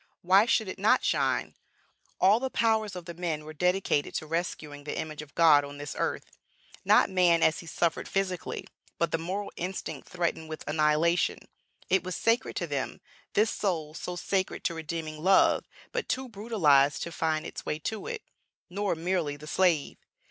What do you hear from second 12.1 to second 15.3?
sacred to them, this soul so sacred to redeeming